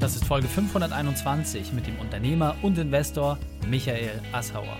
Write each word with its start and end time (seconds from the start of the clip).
Das 0.00 0.16
ist 0.16 0.24
Folge 0.24 0.48
521 0.48 1.74
mit 1.74 1.86
dem 1.86 1.98
Unternehmer 1.98 2.56
und 2.62 2.78
Investor 2.78 3.38
Michael 3.68 4.22
Assauer. 4.32 4.78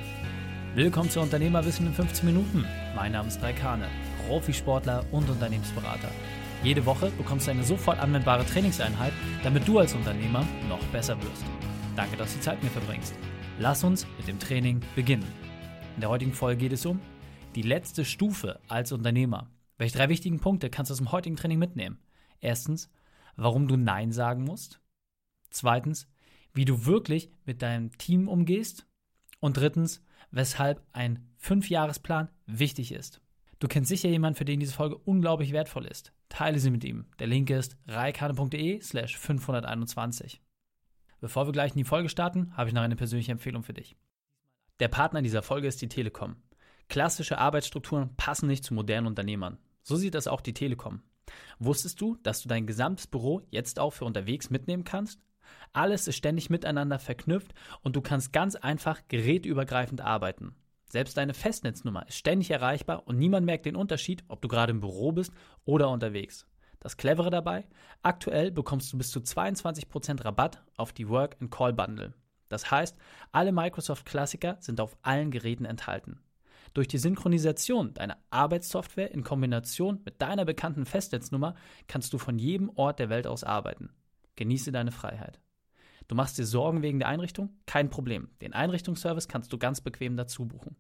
Willkommen 0.74 1.10
zu 1.10 1.20
Unternehmerwissen 1.20 1.88
in 1.88 1.92
15 1.92 2.24
Minuten. 2.24 2.64
Mein 2.96 3.12
Name 3.12 3.28
ist 3.28 3.42
Raikane, 3.42 3.86
Profisportler 4.26 5.04
und 5.12 5.28
Unternehmensberater. 5.28 6.08
Jede 6.62 6.86
Woche 6.86 7.10
bekommst 7.18 7.46
du 7.46 7.50
eine 7.50 7.64
sofort 7.64 7.98
anwendbare 7.98 8.46
Trainingseinheit, 8.46 9.12
damit 9.44 9.68
du 9.68 9.78
als 9.78 9.92
Unternehmer 9.92 10.46
noch 10.70 10.82
besser 10.84 11.18
wirst. 11.18 11.44
Danke, 11.96 12.16
dass 12.16 12.30
du 12.30 12.38
die 12.38 12.44
Zeit 12.44 12.62
mit 12.62 12.72
mir 12.72 12.80
verbringst. 12.80 13.12
Lass 13.58 13.84
uns 13.84 14.06
mit 14.16 14.26
dem 14.26 14.38
Training 14.38 14.80
beginnen. 14.96 15.30
In 15.96 16.00
der 16.00 16.08
heutigen 16.08 16.32
Folge 16.32 16.60
geht 16.60 16.72
es 16.72 16.86
um 16.86 16.98
die 17.56 17.62
letzte 17.62 18.06
Stufe 18.06 18.58
als 18.68 18.90
Unternehmer. 18.90 19.50
Welche 19.76 19.98
drei 19.98 20.08
wichtigen 20.08 20.40
Punkte 20.40 20.70
kannst 20.70 20.88
du 20.88 20.94
aus 20.94 20.98
dem 20.98 21.12
heutigen 21.12 21.36
Training 21.36 21.58
mitnehmen? 21.58 21.98
Erstens, 22.40 22.88
warum 23.36 23.68
du 23.68 23.76
Nein 23.76 24.12
sagen 24.12 24.44
musst. 24.44 24.80
Zweitens, 25.50 26.08
wie 26.54 26.64
du 26.64 26.86
wirklich 26.86 27.30
mit 27.44 27.62
deinem 27.62 27.96
Team 27.98 28.28
umgehst. 28.28 28.86
Und 29.40 29.56
drittens, 29.56 30.04
weshalb 30.30 30.82
ein 30.92 31.28
Fünfjahresplan 31.36 32.30
wichtig 32.46 32.92
ist. 32.92 33.20
Du 33.58 33.68
kennst 33.68 33.88
sicher 33.88 34.08
jemanden, 34.08 34.36
für 34.36 34.44
den 34.44 34.60
diese 34.60 34.72
Folge 34.72 34.96
unglaublich 34.96 35.52
wertvoll 35.52 35.86
ist. 35.86 36.12
Teile 36.28 36.58
sie 36.58 36.70
mit 36.70 36.84
ihm. 36.84 37.06
Der 37.18 37.26
Link 37.26 37.50
ist 37.50 37.76
reikane.de 37.86 38.80
slash 38.80 39.18
521. 39.18 40.40
Bevor 41.20 41.46
wir 41.46 41.52
gleich 41.52 41.72
in 41.72 41.78
die 41.78 41.84
Folge 41.84 42.08
starten, 42.08 42.56
habe 42.56 42.68
ich 42.68 42.74
noch 42.74 42.82
eine 42.82 42.96
persönliche 42.96 43.32
Empfehlung 43.32 43.62
für 43.62 43.74
dich. 43.74 43.96
Der 44.80 44.88
Partner 44.88 45.20
dieser 45.20 45.42
Folge 45.42 45.68
ist 45.68 45.82
die 45.82 45.88
Telekom. 45.88 46.36
Klassische 46.88 47.38
Arbeitsstrukturen 47.38 48.16
passen 48.16 48.46
nicht 48.46 48.64
zu 48.64 48.72
modernen 48.72 49.06
Unternehmern. 49.06 49.58
So 49.82 49.96
sieht 49.96 50.14
das 50.14 50.26
auch 50.26 50.40
die 50.40 50.54
Telekom. 50.54 51.02
Wusstest 51.58 52.00
du, 52.00 52.16
dass 52.22 52.42
du 52.42 52.48
dein 52.48 52.66
gesamtes 52.66 53.06
Büro 53.06 53.42
jetzt 53.50 53.78
auch 53.78 53.90
für 53.90 54.06
unterwegs 54.06 54.48
mitnehmen 54.48 54.84
kannst? 54.84 55.20
Alles 55.72 56.08
ist 56.08 56.16
ständig 56.16 56.50
miteinander 56.50 56.98
verknüpft 56.98 57.54
und 57.82 57.96
du 57.96 58.00
kannst 58.00 58.32
ganz 58.32 58.56
einfach 58.56 59.00
gerätübergreifend 59.08 60.00
arbeiten. 60.00 60.54
Selbst 60.86 61.16
deine 61.16 61.34
Festnetznummer 61.34 62.08
ist 62.08 62.16
ständig 62.16 62.50
erreichbar 62.50 63.06
und 63.06 63.16
niemand 63.16 63.46
merkt 63.46 63.66
den 63.66 63.76
Unterschied, 63.76 64.24
ob 64.26 64.42
du 64.42 64.48
gerade 64.48 64.72
im 64.72 64.80
Büro 64.80 65.12
bist 65.12 65.32
oder 65.64 65.88
unterwegs. 65.88 66.46
Das 66.80 66.96
Clevere 66.96 67.30
dabei, 67.30 67.66
aktuell 68.02 68.50
bekommst 68.50 68.92
du 68.92 68.98
bis 68.98 69.10
zu 69.10 69.20
22% 69.20 70.24
Rabatt 70.24 70.62
auf 70.76 70.92
die 70.92 71.08
Work 71.08 71.36
and 71.40 71.50
Call 71.50 71.72
Bundle. 71.72 72.14
Das 72.48 72.70
heißt, 72.70 72.96
alle 73.30 73.52
Microsoft 73.52 74.04
Klassiker 74.04 74.56
sind 74.60 74.80
auf 74.80 74.96
allen 75.02 75.30
Geräten 75.30 75.64
enthalten. 75.64 76.20
Durch 76.74 76.88
die 76.88 76.98
Synchronisation 76.98 77.94
deiner 77.94 78.18
Arbeitssoftware 78.30 79.12
in 79.12 79.24
Kombination 79.24 80.00
mit 80.04 80.20
deiner 80.22 80.44
bekannten 80.44 80.86
Festnetznummer 80.86 81.54
kannst 81.86 82.12
du 82.12 82.18
von 82.18 82.38
jedem 82.38 82.70
Ort 82.76 82.98
der 82.98 83.10
Welt 83.10 83.26
aus 83.26 83.44
arbeiten. 83.44 83.90
Genieße 84.36 84.70
deine 84.72 84.92
Freiheit. 84.92 85.40
Du 86.08 86.14
machst 86.14 86.36
dir 86.38 86.44
Sorgen 86.44 86.82
wegen 86.82 86.98
der 86.98 87.08
Einrichtung? 87.08 87.48
Kein 87.66 87.88
Problem. 87.88 88.28
Den 88.42 88.52
Einrichtungsservice 88.52 89.28
kannst 89.28 89.52
du 89.52 89.58
ganz 89.58 89.80
bequem 89.80 90.16
dazu 90.16 90.46
buchen. 90.46 90.76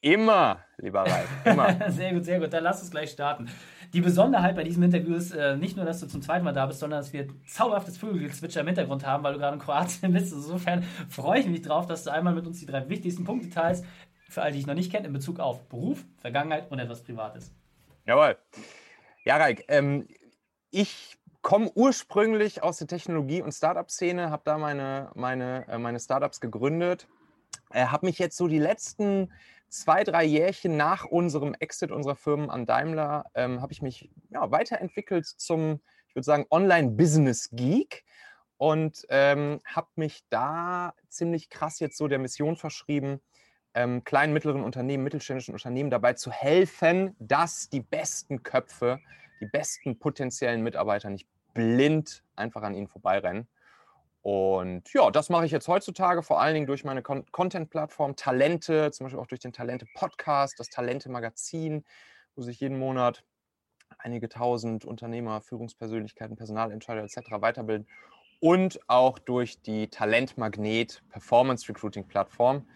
Immer, 0.00 0.64
lieber 0.78 1.00
Ralf, 1.00 1.28
immer. 1.44 1.90
sehr 1.92 2.14
gut, 2.14 2.24
sehr 2.24 2.40
gut. 2.40 2.52
Dann 2.52 2.64
lass 2.64 2.80
uns 2.80 2.90
gleich 2.90 3.10
starten. 3.10 3.50
Die 3.92 4.00
Besonderheit 4.00 4.54
bei 4.54 4.62
diesem 4.62 4.84
Interview 4.84 5.14
ist 5.16 5.32
äh, 5.32 5.56
nicht 5.56 5.76
nur, 5.76 5.84
dass 5.84 5.98
du 5.98 6.06
zum 6.06 6.22
zweiten 6.22 6.44
Mal 6.44 6.52
da 6.52 6.66
bist, 6.66 6.78
sondern 6.78 7.00
dass 7.00 7.12
wir 7.12 7.26
zauberhaftes 7.46 7.98
Vögelgezwitscher 7.98 8.60
im 8.60 8.68
Hintergrund 8.68 9.04
haben, 9.04 9.24
weil 9.24 9.32
du 9.32 9.40
gerade 9.40 9.54
in 9.54 9.60
Kroatien 9.60 10.12
bist. 10.12 10.32
Insofern 10.32 10.84
freue 11.08 11.40
ich 11.40 11.46
mich 11.46 11.62
drauf, 11.62 11.86
dass 11.86 12.04
du 12.04 12.12
einmal 12.12 12.34
mit 12.34 12.46
uns 12.46 12.60
die 12.60 12.66
drei 12.66 12.88
wichtigsten 12.88 13.24
Punkte 13.24 13.50
teilst, 13.50 13.84
für 14.28 14.42
alle, 14.42 14.52
die 14.52 14.60
ich 14.60 14.66
noch 14.66 14.74
nicht 14.74 14.92
kenne, 14.92 15.08
in 15.08 15.12
Bezug 15.12 15.40
auf 15.40 15.68
Beruf, 15.68 16.04
Vergangenheit 16.18 16.70
und 16.70 16.78
etwas 16.78 17.02
Privates. 17.02 17.52
Jawohl. 18.06 18.36
Ja, 19.24 19.36
Raik, 19.36 19.64
ähm, 19.66 20.06
ich 20.70 21.18
komme 21.42 21.70
ursprünglich 21.74 22.62
aus 22.62 22.78
der 22.78 22.86
Technologie- 22.86 23.42
und 23.42 23.52
Startup-Szene, 23.52 24.30
habe 24.30 24.42
da 24.44 24.56
meine, 24.56 25.10
meine, 25.14 25.66
äh, 25.68 25.78
meine 25.78 25.98
Startups 25.98 26.40
gegründet, 26.40 27.08
äh, 27.70 27.86
habe 27.86 28.06
mich 28.06 28.20
jetzt 28.20 28.36
so 28.36 28.46
die 28.46 28.58
letzten 28.58 29.32
zwei, 29.70 30.04
drei 30.04 30.24
Jährchen 30.24 30.76
nach 30.76 31.06
unserem 31.06 31.54
Exit 31.54 31.90
unserer 31.92 32.16
Firmen 32.16 32.50
an 32.50 32.66
Daimler 32.66 33.24
ähm, 33.34 33.62
habe 33.62 33.72
ich 33.72 33.80
mich 33.80 34.10
ja, 34.30 34.50
weiterentwickelt 34.50 35.26
zum, 35.26 35.80
ich 36.08 36.14
würde 36.14 36.24
sagen, 36.24 36.46
Online-Business-Geek 36.50 38.04
und 38.56 39.06
ähm, 39.08 39.60
habe 39.64 39.88
mich 39.94 40.24
da 40.28 40.92
ziemlich 41.08 41.48
krass 41.48 41.78
jetzt 41.80 41.96
so 41.96 42.08
der 42.08 42.18
Mission 42.18 42.56
verschrieben, 42.56 43.20
ähm, 43.72 44.02
kleinen, 44.04 44.32
mittleren 44.32 44.64
Unternehmen, 44.64 45.04
mittelständischen 45.04 45.54
Unternehmen 45.54 45.90
dabei 45.90 46.14
zu 46.14 46.32
helfen, 46.32 47.14
dass 47.20 47.68
die 47.68 47.80
besten 47.80 48.42
Köpfe, 48.42 48.98
die 49.40 49.46
besten 49.46 49.98
potenziellen 49.98 50.62
Mitarbeiter 50.62 51.08
nicht 51.08 51.28
blind 51.54 52.24
einfach 52.34 52.62
an 52.62 52.74
ihnen 52.74 52.88
vorbeirennen 52.88 53.48
und 54.22 54.92
ja, 54.92 55.10
das 55.10 55.30
mache 55.30 55.46
ich 55.46 55.52
jetzt 55.52 55.66
heutzutage 55.68 56.22
vor 56.22 56.40
allen 56.40 56.54
Dingen 56.54 56.66
durch 56.66 56.84
meine 56.84 57.02
Con 57.02 57.24
Content-Plattform 57.32 58.16
Talente, 58.16 58.90
zum 58.90 59.04
Beispiel 59.04 59.20
auch 59.20 59.26
durch 59.26 59.40
den 59.40 59.52
Talente-Podcast, 59.52 60.58
das 60.58 60.68
Talente-Magazin, 60.68 61.84
wo 62.34 62.42
sich 62.42 62.60
jeden 62.60 62.78
Monat 62.78 63.24
einige 63.98 64.28
tausend 64.28 64.84
Unternehmer, 64.84 65.40
Führungspersönlichkeiten, 65.40 66.36
Personalentscheider 66.36 67.02
etc. 67.02 67.40
weiterbilden 67.40 67.88
und 68.40 68.80
auch 68.88 69.18
durch 69.18 69.62
die 69.62 69.88
Talentmagnet 69.88 71.02
Performance 71.08 71.68
Recruiting 71.68 72.06
Plattform. 72.06 72.68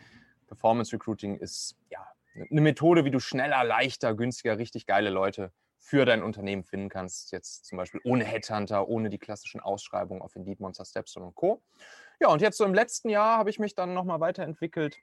Performance 0.46 0.92
Recruiting 0.92 1.36
ist 1.36 1.76
ja 1.90 2.06
eine 2.50 2.60
Methode, 2.62 3.04
wie 3.04 3.10
du 3.10 3.20
schneller, 3.20 3.64
leichter, 3.64 4.14
günstiger, 4.14 4.58
richtig 4.58 4.86
geile 4.86 5.10
Leute 5.10 5.52
für 5.84 6.06
dein 6.06 6.22
Unternehmen 6.22 6.64
finden 6.64 6.88
kannst. 6.88 7.30
Jetzt 7.30 7.66
zum 7.66 7.76
Beispiel 7.76 8.00
ohne 8.04 8.24
Headhunter, 8.24 8.88
ohne 8.88 9.10
die 9.10 9.18
klassischen 9.18 9.60
Ausschreibungen 9.60 10.22
auf 10.22 10.34
Indeed, 10.34 10.58
Monster, 10.58 10.86
Stepstone 10.86 11.26
und 11.26 11.34
Co. 11.34 11.62
Ja, 12.20 12.28
und 12.28 12.40
jetzt 12.40 12.56
so 12.56 12.64
im 12.64 12.72
letzten 12.72 13.10
Jahr 13.10 13.36
habe 13.36 13.50
ich 13.50 13.58
mich 13.58 13.74
dann 13.74 13.92
nochmal 13.92 14.18
weiterentwickelt, 14.18 14.96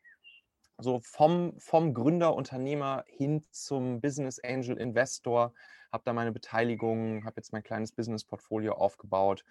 so 0.80 1.00
vom, 1.00 1.54
vom 1.60 1.94
Gründer, 1.94 2.34
Unternehmer 2.34 3.06
hin 3.08 3.46
zum 3.52 4.02
Business 4.02 4.40
Angel 4.44 4.76
Investor, 4.76 5.54
habe 5.92 6.04
da 6.04 6.14
meine 6.14 6.32
Beteiligung, 6.32 7.26
habe 7.26 7.36
jetzt 7.38 7.54
mein 7.54 7.62
kleines 7.62 7.92
Business-Portfolio 7.92 8.74
aufgebaut. 8.74 9.46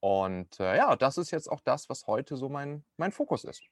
Und 0.00 0.58
äh, 0.60 0.78
ja, 0.78 0.96
das 0.96 1.18
ist 1.18 1.30
jetzt 1.30 1.52
auch 1.52 1.60
das, 1.60 1.90
was 1.90 2.06
heute 2.06 2.38
so 2.38 2.48
mein, 2.48 2.84
mein 2.96 3.12
Fokus 3.12 3.44
ist. 3.44 3.62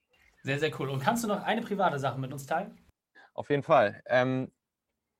Sehr, 0.43 0.59
sehr 0.59 0.79
cool. 0.79 0.91
Und 0.91 1.01
kannst 1.01 1.25
du 1.25 1.29
noch 1.29 1.43
eine 1.43 1.63
private 1.63 1.99
Sache 1.99 2.19
mit 2.19 2.35
uns 2.35 2.45
teilen? 2.45 2.79
Auf 3.33 3.49
jeden 3.49 3.63
Fall. 3.63 4.03
Ähm, 4.05 4.53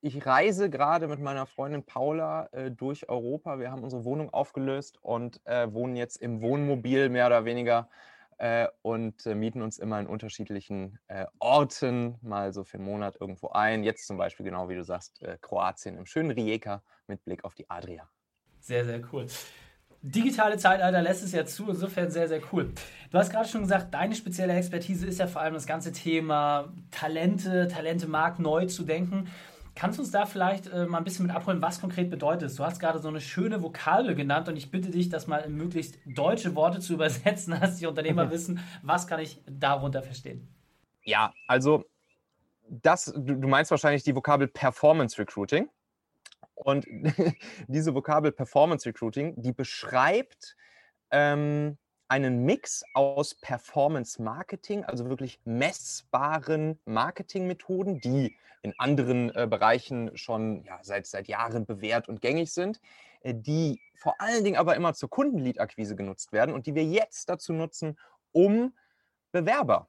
ich 0.01 0.25
reise 0.25 0.69
gerade 0.69 1.07
mit 1.07 1.19
meiner 1.19 1.45
Freundin 1.45 1.83
Paula 1.83 2.47
äh, 2.51 2.71
durch 2.71 3.09
Europa. 3.09 3.59
Wir 3.59 3.71
haben 3.71 3.83
unsere 3.83 4.05
Wohnung 4.05 4.33
aufgelöst 4.33 4.97
und 5.01 5.41
äh, 5.45 5.71
wohnen 5.73 5.95
jetzt 5.95 6.17
im 6.17 6.41
Wohnmobil 6.41 7.09
mehr 7.09 7.27
oder 7.27 7.45
weniger 7.45 7.89
äh, 8.37 8.67
und 8.81 9.25
äh, 9.25 9.35
mieten 9.35 9.61
uns 9.61 9.77
immer 9.77 9.99
in 9.99 10.07
unterschiedlichen 10.07 10.97
äh, 11.07 11.25
Orten 11.39 12.15
mal 12.21 12.53
so 12.53 12.63
für 12.63 12.77
einen 12.77 12.85
Monat 12.85 13.17
irgendwo 13.19 13.49
ein. 13.49 13.83
Jetzt 13.83 14.07
zum 14.07 14.17
Beispiel, 14.17 14.45
genau 14.45 14.69
wie 14.69 14.75
du 14.75 14.83
sagst, 14.83 15.21
äh, 15.21 15.37
Kroatien 15.41 15.97
im 15.97 16.05
schönen 16.05 16.31
Rijeka 16.31 16.81
mit 17.07 17.23
Blick 17.25 17.43
auf 17.43 17.53
die 17.53 17.69
Adria. 17.69 18.09
Sehr, 18.61 18.85
sehr 18.85 19.01
cool. 19.11 19.27
Digitale 20.01 20.57
Zeitalter 20.57 21.01
lässt 21.01 21.25
es 21.25 21.33
ja 21.33 21.45
zu, 21.45 21.69
insofern 21.69 22.09
sehr, 22.09 22.29
sehr 22.29 22.39
cool. 22.53 22.71
Du 23.11 23.17
hast 23.17 23.31
gerade 23.31 23.49
schon 23.49 23.63
gesagt, 23.63 23.93
deine 23.93 24.15
spezielle 24.15 24.53
Expertise 24.53 25.05
ist 25.05 25.19
ja 25.19 25.27
vor 25.27 25.41
allem 25.41 25.53
das 25.53 25.67
ganze 25.67 25.91
Thema 25.91 26.71
Talente, 26.89 27.67
Talente-Markt 27.67 28.39
neu 28.39 28.65
zu 28.67 28.83
denken. 28.83 29.27
Kannst 29.79 29.97
du 29.97 30.01
uns 30.01 30.11
da 30.11 30.25
vielleicht 30.25 30.67
äh, 30.67 30.85
mal 30.85 30.97
ein 30.97 31.05
bisschen 31.05 31.25
mit 31.25 31.33
abholen, 31.33 31.61
was 31.61 31.79
konkret 31.79 32.09
bedeutet? 32.09 32.59
Du 32.59 32.65
hast 32.65 32.81
gerade 32.81 32.99
so 32.99 33.07
eine 33.07 33.21
schöne 33.21 33.63
Vokabel 33.63 34.13
genannt 34.13 34.49
und 34.49 34.57
ich 34.57 34.71
bitte 34.71 34.91
dich, 34.91 35.07
das 35.07 35.25
mal 35.25 35.37
in 35.37 35.55
möglichst 35.55 35.97
deutsche 36.05 36.53
Worte 36.53 36.81
zu 36.81 36.93
übersetzen, 36.95 37.57
dass 37.57 37.77
die 37.77 37.85
Unternehmer 37.85 38.29
wissen, 38.29 38.59
was 38.83 39.07
kann 39.07 39.21
ich 39.21 39.41
darunter 39.49 40.03
verstehen? 40.03 40.53
Ja, 41.05 41.33
also 41.47 41.85
das, 42.67 43.05
du, 43.05 43.35
du 43.35 43.47
meinst 43.47 43.71
wahrscheinlich 43.71 44.03
die 44.03 44.13
Vokabel 44.13 44.49
Performance 44.49 45.17
Recruiting. 45.17 45.69
Und 46.55 46.85
diese 47.69 47.95
Vokabel 47.95 48.33
Performance 48.33 48.85
Recruiting, 48.85 49.41
die 49.41 49.53
beschreibt 49.53 50.57
ähm, 51.09 51.77
einen 52.09 52.43
Mix 52.43 52.83
aus 52.93 53.35
Performance 53.35 54.21
Marketing, 54.21 54.83
also 54.83 55.07
wirklich 55.09 55.39
messbaren 55.45 56.79
Marketingmethoden, 56.85 58.01
die 58.01 58.35
in 58.61 58.73
anderen 58.77 59.33
äh, 59.35 59.47
Bereichen 59.47 60.17
schon 60.17 60.63
ja, 60.65 60.79
seit, 60.81 61.05
seit 61.05 61.27
Jahren 61.27 61.65
bewährt 61.65 62.09
und 62.09 62.19
gängig 62.19 62.51
sind, 62.51 62.81
äh, 63.21 63.33
die 63.33 63.79
vor 63.95 64.19
allen 64.19 64.43
Dingen 64.43 64.57
aber 64.57 64.75
immer 64.75 64.93
zur 64.93 65.09
Kundenlead-Akquise 65.09 65.95
genutzt 65.95 66.33
werden 66.33 66.53
und 66.53 66.65
die 66.65 66.75
wir 66.75 66.83
jetzt 66.83 67.29
dazu 67.29 67.53
nutzen, 67.53 67.97
um 68.31 68.73
Bewerber 69.31 69.87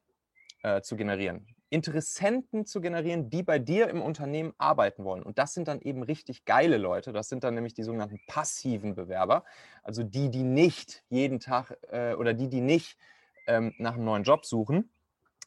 äh, 0.63 0.81
zu 0.81 0.95
generieren. 0.95 1.47
Interessenten 1.71 2.65
zu 2.65 2.81
generieren, 2.81 3.29
die 3.29 3.43
bei 3.43 3.57
dir 3.57 3.87
im 3.87 4.01
Unternehmen 4.01 4.53
arbeiten 4.57 5.05
wollen. 5.05 5.23
Und 5.23 5.37
das 5.37 5.53
sind 5.53 5.69
dann 5.69 5.79
eben 5.79 6.03
richtig 6.03 6.43
geile 6.43 6.77
Leute. 6.77 7.13
Das 7.13 7.29
sind 7.29 7.45
dann 7.45 7.55
nämlich 7.55 7.73
die 7.73 7.83
sogenannten 7.83 8.19
passiven 8.27 8.93
Bewerber. 8.93 9.45
Also 9.81 10.03
die, 10.03 10.29
die 10.29 10.43
nicht 10.43 11.03
jeden 11.09 11.39
Tag 11.39 11.77
äh, 11.89 12.13
oder 12.15 12.33
die, 12.33 12.49
die 12.49 12.59
nicht 12.59 12.97
ähm, 13.47 13.73
nach 13.77 13.93
einem 13.93 14.03
neuen 14.03 14.23
Job 14.23 14.45
suchen 14.45 14.91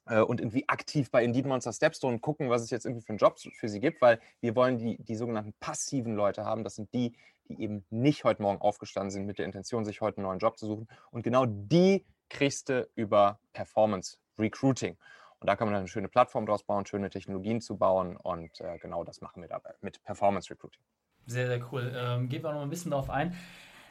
äh, 0.07 0.21
und 0.21 0.41
irgendwie 0.41 0.67
aktiv 0.67 1.11
bei 1.11 1.23
Indeed 1.23 1.45
Monster 1.45 1.75
Stepstone 1.75 2.19
gucken, 2.21 2.49
was 2.49 2.63
es 2.63 2.71
jetzt 2.71 2.87
irgendwie 2.87 3.05
für 3.05 3.11
einen 3.11 3.19
Job 3.19 3.39
für 3.39 3.69
sie 3.69 3.81
gibt, 3.81 4.01
weil 4.01 4.19
wir 4.41 4.57
wollen 4.57 4.79
die, 4.79 4.97
die 4.97 5.17
sogenannten 5.17 5.53
passiven 5.61 6.15
Leute 6.15 6.47
haben. 6.47 6.65
Das 6.65 6.77
sind 6.77 6.93
die, 6.95 7.13
die 7.49 7.61
eben 7.61 7.85
nicht 7.91 8.25
heute 8.25 8.41
Morgen 8.41 8.63
aufgestanden 8.63 9.11
sind 9.11 9.27
mit 9.27 9.39
der 9.39 9.45
Intention, 9.45 9.85
sich 9.85 10.01
heute 10.01 10.17
einen 10.17 10.27
neuen 10.27 10.39
Job 10.39 10.59
zu 10.59 10.67
suchen. 10.67 10.89
Und 11.11 11.23
genau 11.23 11.45
die 11.45 12.07
kriegst 12.31 12.71
du 12.71 12.89
über 12.95 13.39
Performance 13.53 14.17
Recruiting. 14.39 14.97
Und 15.45 15.49
da 15.49 15.57
kann 15.57 15.69
man 15.69 15.77
eine 15.77 15.89
schöne 15.89 16.09
Plattform 16.09 16.47
draus 16.47 16.63
bauen, 16.63 16.87
schöne 16.87 17.11
Technologien 17.11 17.61
zu 17.61 17.77
bauen. 17.77 18.17
Und 18.17 18.63
äh, 18.63 18.79
genau 18.79 19.05
das 19.05 19.21
machen 19.21 19.43
wir 19.43 19.49
dabei 19.51 19.75
mit 19.83 20.03
Performance 20.03 20.49
Recruiting. 20.49 20.81
Sehr, 21.27 21.49
sehr 21.49 21.61
cool. 21.71 21.93
Ähm, 21.95 22.31
gehen 22.31 22.43
wir 22.43 22.51
noch 22.55 22.63
ein 22.63 22.71
bisschen 22.71 22.93
darauf 22.93 23.11
ein. 23.11 23.37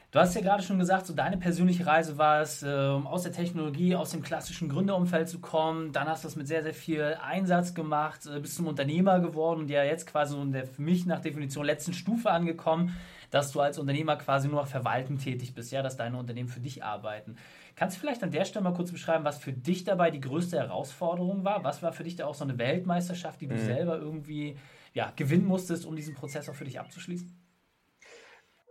Du 0.09 0.17
hast 0.17 0.33
ja 0.33 0.41
gerade 0.41 0.63
schon 0.63 0.79
gesagt, 0.79 1.05
so 1.05 1.13
deine 1.13 1.37
persönliche 1.37 1.85
Reise 1.85 2.17
war 2.17 2.41
es, 2.41 2.63
äh, 2.63 2.67
aus 2.71 3.21
der 3.21 3.33
Technologie, 3.33 3.95
aus 3.95 4.09
dem 4.09 4.23
klassischen 4.23 4.67
Gründerumfeld 4.67 5.29
zu 5.29 5.41
kommen. 5.41 5.91
Dann 5.91 6.07
hast 6.07 6.23
du 6.23 6.27
das 6.27 6.35
mit 6.35 6.47
sehr, 6.47 6.63
sehr 6.63 6.73
viel 6.73 7.17
Einsatz 7.21 7.75
gemacht, 7.75 8.25
äh, 8.25 8.39
bist 8.39 8.55
zum 8.55 8.65
Unternehmer 8.65 9.19
geworden 9.19 9.59
und 9.59 9.69
ja 9.69 9.83
jetzt 9.83 10.07
quasi 10.07 10.35
in 10.35 10.53
der 10.53 10.65
für 10.65 10.81
mich 10.81 11.05
nach 11.05 11.19
Definition 11.19 11.65
letzten 11.65 11.93
Stufe 11.93 12.31
angekommen, 12.31 12.97
dass 13.29 13.51
du 13.51 13.59
als 13.59 13.77
Unternehmer 13.77 14.15
quasi 14.15 14.47
nur 14.47 14.61
noch 14.61 14.67
verwalten 14.67 15.19
tätig 15.19 15.53
bist, 15.53 15.71
ja, 15.71 15.83
dass 15.83 15.97
deine 15.97 16.17
Unternehmen 16.17 16.49
für 16.49 16.61
dich 16.61 16.83
arbeiten. 16.83 17.35
Kannst 17.75 17.97
du 17.97 18.01
vielleicht 18.01 18.23
an 18.23 18.31
der 18.31 18.45
Stelle 18.45 18.63
mal 18.63 18.73
kurz 18.73 18.91
beschreiben, 18.91 19.23
was 19.23 19.39
für 19.39 19.53
dich 19.53 19.83
dabei 19.83 20.11
die 20.11 20.19
größte 20.19 20.57
Herausforderung 20.57 21.43
war? 21.43 21.63
Was 21.63 21.81
war 21.81 21.91
für 21.91 22.03
dich 22.03 22.15
da 22.15 22.25
auch 22.25 22.35
so 22.35 22.43
eine 22.43 22.57
Weltmeisterschaft, 22.57 23.41
die 23.41 23.47
du 23.47 23.55
mhm. 23.55 23.65
selber 23.65 23.97
irgendwie 23.97 24.57
ja, 24.93 25.11
gewinnen 25.15 25.45
musstest, 25.45 25.85
um 25.85 25.95
diesen 25.95 26.13
Prozess 26.13 26.47
auch 26.49 26.55
für 26.55 26.65
dich 26.65 26.79
abzuschließen? 26.79 27.35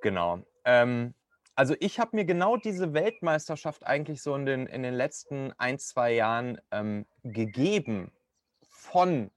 Genau. 0.02 0.40
Ähm, 0.64 1.14
also 1.54 1.74
ich 1.80 1.98
habe 1.98 2.16
mir 2.16 2.24
genau 2.24 2.56
diese 2.56 2.94
Weltmeisterschaft 2.94 3.86
eigentlich 3.86 4.22
so 4.22 4.34
in 4.36 4.46
den, 4.46 4.66
in 4.66 4.82
den 4.82 4.94
letzten 4.94 5.52
ein, 5.58 5.78
zwei 5.78 6.14
Jahren 6.14 6.60
ähm, 6.70 7.06
gegeben 7.24 8.12
von 8.62 9.30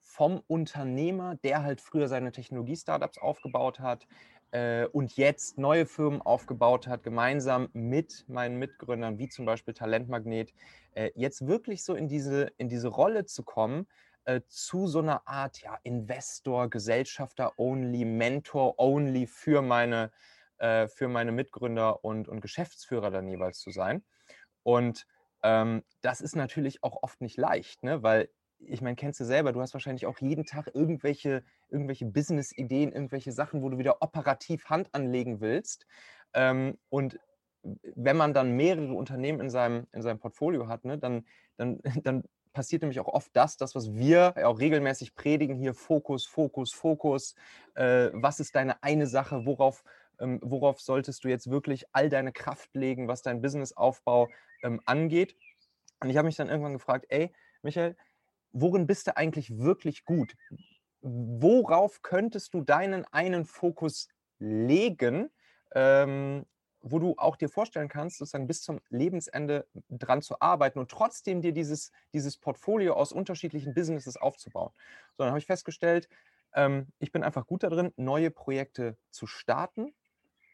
vom 0.00 0.42
Unternehmer, 0.48 1.36
der 1.36 1.62
halt 1.62 1.80
früher 1.80 2.08
seine 2.08 2.30
Technologie-Startups 2.30 3.16
aufgebaut 3.16 3.80
hat, 3.80 4.06
äh, 4.52 4.86
und 4.86 5.16
jetzt 5.16 5.58
neue 5.58 5.86
Firmen 5.86 6.22
aufgebaut 6.22 6.86
hat, 6.86 7.02
gemeinsam 7.02 7.68
mit 7.72 8.24
meinen 8.28 8.58
Mitgründern, 8.58 9.18
wie 9.18 9.28
zum 9.28 9.44
Beispiel 9.44 9.74
Talentmagnet, 9.74 10.52
äh, 10.94 11.10
jetzt 11.14 11.46
wirklich 11.46 11.84
so 11.84 11.94
in 11.94 12.08
diese, 12.08 12.52
in 12.56 12.68
diese 12.68 12.88
Rolle 12.88 13.24
zu 13.26 13.42
kommen, 13.42 13.86
äh, 14.24 14.40
zu 14.48 14.86
so 14.86 15.00
einer 15.00 15.26
Art 15.26 15.60
ja, 15.62 15.78
Investor, 15.82 16.68
Gesellschafter 16.68 17.58
only, 17.58 18.04
Mentor 18.04 18.78
only 18.78 19.26
für 19.26 19.62
meine, 19.62 20.10
äh, 20.58 20.88
für 20.88 21.08
meine 21.08 21.32
Mitgründer 21.32 22.04
und, 22.04 22.28
und 22.28 22.40
Geschäftsführer 22.40 23.10
dann 23.10 23.28
jeweils 23.28 23.60
zu 23.60 23.70
sein. 23.70 24.04
Und 24.62 25.06
ähm, 25.42 25.82
das 26.02 26.20
ist 26.20 26.36
natürlich 26.36 26.82
auch 26.82 27.02
oft 27.02 27.20
nicht 27.20 27.38
leicht, 27.38 27.82
ne? 27.82 28.02
weil 28.02 28.28
ich 28.66 28.80
meine, 28.80 28.96
kennst 28.96 29.20
du 29.20 29.24
selber, 29.24 29.52
du 29.52 29.60
hast 29.60 29.74
wahrscheinlich 29.74 30.06
auch 30.06 30.18
jeden 30.18 30.44
Tag 30.44 30.70
irgendwelche, 30.74 31.42
irgendwelche 31.68 32.06
Business-Ideen, 32.06 32.92
irgendwelche 32.92 33.32
Sachen, 33.32 33.62
wo 33.62 33.68
du 33.68 33.78
wieder 33.78 34.02
operativ 34.02 34.66
Hand 34.66 34.88
anlegen 34.92 35.40
willst. 35.40 35.86
Ähm, 36.34 36.78
und 36.88 37.18
wenn 37.62 38.16
man 38.16 38.34
dann 38.34 38.52
mehrere 38.52 38.94
Unternehmen 38.94 39.40
in 39.40 39.50
seinem, 39.50 39.86
in 39.92 40.02
seinem 40.02 40.18
Portfolio 40.18 40.68
hat, 40.68 40.84
ne, 40.84 40.98
dann, 40.98 41.26
dann, 41.56 41.80
dann 42.04 42.24
passiert 42.52 42.82
nämlich 42.82 43.00
auch 43.00 43.08
oft 43.08 43.30
das, 43.34 43.56
das, 43.56 43.74
was 43.74 43.94
wir 43.94 44.34
auch 44.44 44.58
regelmäßig 44.58 45.14
predigen, 45.14 45.56
hier 45.56 45.74
Fokus, 45.74 46.26
Fokus, 46.26 46.72
Fokus. 46.72 47.34
Äh, 47.74 48.10
was 48.12 48.40
ist 48.40 48.54
deine 48.54 48.82
eine 48.82 49.06
Sache? 49.06 49.46
Worauf, 49.46 49.84
ähm, 50.18 50.40
worauf 50.42 50.80
solltest 50.80 51.24
du 51.24 51.28
jetzt 51.28 51.50
wirklich 51.50 51.84
all 51.92 52.08
deine 52.08 52.32
Kraft 52.32 52.74
legen, 52.74 53.08
was 53.08 53.22
dein 53.22 53.40
Businessaufbau 53.40 54.28
ähm, 54.62 54.80
angeht? 54.84 55.36
Und 56.00 56.10
ich 56.10 56.16
habe 56.16 56.26
mich 56.26 56.36
dann 56.36 56.48
irgendwann 56.48 56.72
gefragt, 56.72 57.06
ey, 57.08 57.32
Michael, 57.62 57.94
worin 58.52 58.86
bist 58.86 59.06
du 59.06 59.16
eigentlich 59.16 59.58
wirklich 59.58 60.04
gut? 60.04 60.34
Worauf 61.02 62.02
könntest 62.02 62.54
du 62.54 62.62
deinen 62.62 63.04
einen 63.06 63.44
Fokus 63.44 64.08
legen, 64.38 65.30
ähm, 65.74 66.46
wo 66.82 66.98
du 66.98 67.14
auch 67.18 67.36
dir 67.36 67.48
vorstellen 67.48 67.88
kannst, 67.88 68.18
sozusagen 68.18 68.46
bis 68.46 68.62
zum 68.62 68.80
Lebensende 68.88 69.66
dran 69.88 70.22
zu 70.22 70.40
arbeiten 70.40 70.78
und 70.78 70.90
trotzdem 70.90 71.42
dir 71.42 71.52
dieses, 71.52 71.92
dieses 72.14 72.38
Portfolio 72.38 72.94
aus 72.94 73.12
unterschiedlichen 73.12 73.74
Businesses 73.74 74.16
aufzubauen. 74.16 74.72
So, 75.16 75.24
dann 75.24 75.28
habe 75.28 75.38
ich 75.38 75.46
festgestellt, 75.46 76.08
ähm, 76.54 76.88
ich 76.98 77.12
bin 77.12 77.22
einfach 77.22 77.46
gut 77.46 77.62
darin, 77.62 77.92
neue 77.96 78.30
Projekte 78.30 78.96
zu 79.10 79.26
starten, 79.26 79.94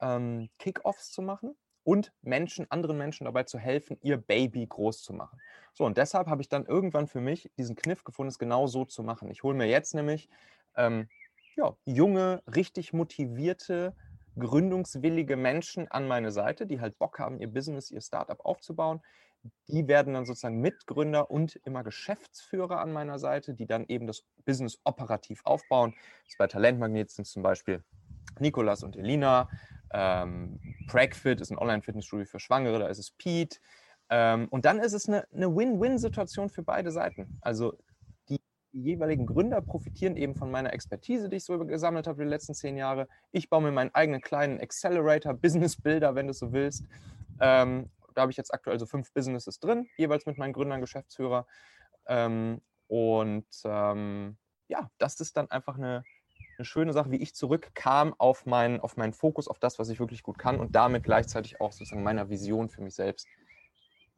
ähm, 0.00 0.50
Kickoffs 0.58 1.10
zu 1.10 1.22
machen 1.22 1.56
und 1.86 2.12
Menschen, 2.22 2.68
anderen 2.68 2.98
Menschen 2.98 3.26
dabei 3.26 3.44
zu 3.44 3.60
helfen, 3.60 3.96
ihr 4.02 4.16
Baby 4.16 4.66
groß 4.66 5.02
zu 5.02 5.12
machen. 5.12 5.40
So, 5.72 5.84
und 5.84 5.96
deshalb 5.96 6.26
habe 6.26 6.42
ich 6.42 6.48
dann 6.48 6.66
irgendwann 6.66 7.06
für 7.06 7.20
mich 7.20 7.48
diesen 7.56 7.76
Kniff 7.76 8.02
gefunden, 8.02 8.28
es 8.28 8.40
genau 8.40 8.66
so 8.66 8.84
zu 8.84 9.04
machen. 9.04 9.30
Ich 9.30 9.44
hole 9.44 9.56
mir 9.56 9.68
jetzt 9.68 9.94
nämlich 9.94 10.28
ähm, 10.76 11.08
ja, 11.54 11.76
junge, 11.84 12.42
richtig 12.52 12.92
motivierte, 12.92 13.94
gründungswillige 14.36 15.36
Menschen 15.36 15.86
an 15.88 16.08
meine 16.08 16.32
Seite, 16.32 16.66
die 16.66 16.80
halt 16.80 16.98
Bock 16.98 17.20
haben, 17.20 17.38
ihr 17.38 17.48
Business, 17.48 17.92
ihr 17.92 18.00
Startup 18.00 18.44
aufzubauen. 18.44 19.00
Die 19.68 19.86
werden 19.86 20.14
dann 20.14 20.26
sozusagen 20.26 20.60
Mitgründer 20.60 21.30
und 21.30 21.54
immer 21.64 21.84
Geschäftsführer 21.84 22.80
an 22.80 22.92
meiner 22.92 23.20
Seite, 23.20 23.54
die 23.54 23.66
dann 23.66 23.86
eben 23.86 24.08
das 24.08 24.24
Business 24.44 24.80
operativ 24.82 25.40
aufbauen. 25.44 25.94
Das 26.26 26.36
bei 26.36 26.48
Talentmagnet 26.48 27.12
sind 27.12 27.26
zum 27.26 27.44
Beispiel 27.44 27.84
Nikolas 28.40 28.82
und 28.82 28.96
Elina, 28.96 29.48
ähm, 29.92 30.58
Pragfit 30.86 31.40
ist 31.40 31.50
ein 31.50 31.58
Online-Fitnessstudio 31.58 32.26
für 32.26 32.40
Schwangere, 32.40 32.78
da 32.78 32.86
ist 32.88 32.98
es 32.98 33.10
Pete. 33.10 33.58
Ähm, 34.08 34.48
und 34.50 34.64
dann 34.64 34.78
ist 34.78 34.92
es 34.92 35.08
eine, 35.08 35.26
eine 35.32 35.54
Win-Win-Situation 35.54 36.48
für 36.48 36.62
beide 36.62 36.90
Seiten. 36.90 37.38
Also 37.40 37.76
die, 38.28 38.40
jeweiligen 38.72 39.26
Gründer 39.26 39.60
profitieren 39.60 40.16
eben 40.16 40.34
von 40.34 40.50
meiner 40.50 40.72
Expertise, 40.72 41.28
die 41.28 41.36
ich 41.36 41.44
so 41.44 41.58
gesammelt 41.58 42.06
habe 42.06 42.22
die 42.22 42.28
letzten 42.28 42.54
zehn 42.54 42.76
Jahre. 42.76 43.08
Ich 43.32 43.50
baue 43.50 43.62
mir 43.62 43.72
meinen 43.72 43.94
eigenen 43.94 44.20
kleinen 44.20 44.60
Accelerator, 44.60 45.34
Business 45.34 45.76
Builder, 45.76 46.14
wenn 46.14 46.28
du 46.28 46.32
so 46.32 46.52
willst. 46.52 46.84
Ähm, 47.40 47.90
da 48.14 48.22
habe 48.22 48.30
ich 48.30 48.36
jetzt 48.36 48.54
aktuell 48.54 48.78
so 48.78 48.86
fünf 48.86 49.12
Businesses 49.12 49.58
drin, 49.58 49.88
jeweils 49.96 50.24
mit 50.24 50.38
meinen 50.38 50.52
Gründern, 50.52 50.80
Geschäftsführer. 50.80 51.46
Ähm, 52.06 52.62
und 52.86 53.46
ähm, 53.64 54.36
ja, 54.68 54.90
das 54.98 55.20
ist 55.20 55.36
dann 55.36 55.50
einfach 55.50 55.76
eine, 55.76 56.04
eine 56.58 56.64
schöne 56.66 56.92
Sache, 56.92 57.10
wie 57.10 57.16
ich 57.16 57.34
zurückkam 57.34 58.14
auf, 58.18 58.46
mein, 58.46 58.80
auf 58.80 58.96
meinen 58.96 59.12
Fokus, 59.12 59.48
auf 59.48 59.58
das, 59.58 59.78
was 59.78 59.88
ich 59.88 60.00
wirklich 60.00 60.22
gut 60.22 60.38
kann 60.38 60.58
und 60.60 60.74
damit 60.74 61.04
gleichzeitig 61.04 61.60
auch 61.60 61.72
sozusagen 61.72 62.02
meiner 62.02 62.28
Vision 62.28 62.68
für 62.68 62.82
mich 62.82 62.94
selbst 62.94 63.26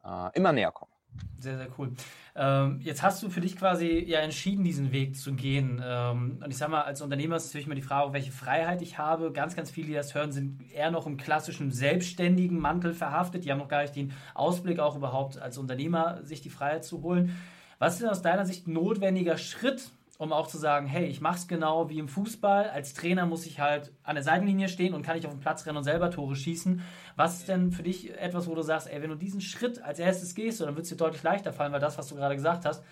äh, 0.03 0.29
immer 0.33 0.51
näher 0.51 0.71
komme. 0.71 0.91
Sehr, 1.39 1.57
sehr 1.57 1.67
cool. 1.77 1.93
Ähm, 2.35 2.79
jetzt 2.81 3.01
hast 3.01 3.23
du 3.23 3.29
für 3.29 3.41
dich 3.41 3.57
quasi 3.57 4.03
ja 4.05 4.19
entschieden, 4.19 4.63
diesen 4.63 4.91
Weg 4.91 5.17
zu 5.17 5.33
gehen. 5.33 5.81
Ähm, 5.83 6.39
und 6.43 6.51
ich 6.51 6.57
sage 6.57 6.71
mal, 6.71 6.81
als 6.81 7.01
Unternehmer 7.01 7.37
ist 7.37 7.47
natürlich 7.47 7.65
immer 7.65 7.75
die 7.75 7.81
Frage, 7.81 8.13
welche 8.13 8.31
Freiheit 8.31 8.81
ich 8.81 8.97
habe. 8.97 9.31
Ganz, 9.31 9.55
ganz 9.55 9.71
viele, 9.71 9.87
die 9.87 9.93
das 9.93 10.13
hören, 10.13 10.31
sind 10.31 10.71
eher 10.71 10.91
noch 10.91 11.07
im 11.07 11.17
klassischen 11.17 11.71
selbstständigen 11.71 12.59
Mantel 12.59 12.93
verhaftet. 12.93 13.45
Die 13.45 13.51
haben 13.51 13.57
noch 13.57 13.69
gar 13.69 13.81
nicht 13.81 13.95
den 13.95 14.13
Ausblick, 14.33 14.79
auch 14.79 14.95
überhaupt 14.95 15.37
als 15.37 15.57
Unternehmer 15.57 16.23
sich 16.23 16.41
die 16.41 16.49
Freiheit 16.49 16.83
zu 16.83 17.01
holen. 17.01 17.35
Was 17.79 17.93
ist 17.93 18.01
denn 18.01 18.09
aus 18.09 18.21
deiner 18.21 18.45
Sicht 18.45 18.67
ein 18.67 18.73
notwendiger 18.73 19.37
Schritt, 19.37 19.91
um 20.19 20.33
auch 20.33 20.47
zu 20.47 20.57
sagen, 20.57 20.85
hey, 20.85 21.05
ich 21.05 21.21
mache 21.21 21.37
es 21.37 21.47
genau 21.47 21.89
wie 21.89 21.97
im 21.97 22.09
Fußball. 22.09 22.69
Als 22.69 22.93
Trainer 22.93 23.25
muss 23.25 23.45
ich 23.45 23.61
halt 23.61 23.93
an 24.03 24.15
der 24.15 24.23
Seitenlinie 24.23 24.67
stehen 24.67 24.93
und 24.93 25.01
kann 25.01 25.17
ich 25.17 25.25
auf 25.25 25.31
den 25.31 25.39
Platz 25.39 25.65
rennen 25.65 25.77
und 25.77 25.85
selber 25.85 26.11
Tore 26.11 26.35
schießen. 26.35 26.81
Was 27.15 27.37
ist 27.39 27.47
denn 27.47 27.71
für 27.71 27.83
dich 27.83 28.13
etwas, 28.19 28.45
wo 28.45 28.53
du 28.53 28.61
sagst, 28.61 28.91
ey, 28.91 29.01
wenn 29.01 29.11
du 29.11 29.15
diesen 29.15 29.39
Schritt 29.39 29.81
als 29.81 29.97
erstes 29.97 30.35
gehst, 30.35 30.59
dann 30.59 30.75
wird 30.75 30.83
es 30.83 30.89
dir 30.89 30.97
deutlich 30.97 31.23
leichter 31.23 31.53
fallen, 31.53 31.71
weil 31.71 31.79
das, 31.79 31.97
was 31.97 32.07
du 32.07 32.15
gerade 32.15 32.35
gesagt 32.35 32.65
hast, 32.65 32.83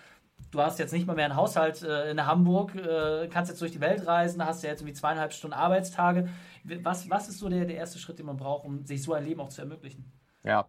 du 0.50 0.62
hast 0.62 0.78
jetzt 0.78 0.94
nicht 0.94 1.06
mal 1.06 1.16
mehr 1.16 1.26
einen 1.26 1.36
Haushalt 1.36 1.82
äh, 1.82 2.10
in 2.10 2.24
Hamburg, 2.24 2.74
äh, 2.74 3.28
kannst 3.28 3.50
jetzt 3.50 3.60
durch 3.60 3.72
die 3.72 3.80
Welt 3.82 4.06
reisen, 4.06 4.42
hast 4.42 4.62
ja 4.62 4.70
jetzt 4.70 4.80
irgendwie 4.80 4.96
zweieinhalb 4.96 5.34
Stunden 5.34 5.54
Arbeitstage. 5.54 6.30
Was, 6.64 7.10
was 7.10 7.28
ist 7.28 7.40
so 7.40 7.50
der, 7.50 7.66
der 7.66 7.76
erste 7.76 7.98
Schritt, 7.98 8.18
den 8.18 8.24
man 8.24 8.38
braucht, 8.38 8.64
um 8.64 8.86
sich 8.86 9.02
so 9.02 9.12
ein 9.12 9.24
Leben 9.24 9.42
auch 9.42 9.50
zu 9.50 9.60
ermöglichen? 9.60 10.10
Ja, 10.44 10.66